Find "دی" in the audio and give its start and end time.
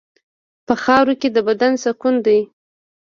2.25-2.39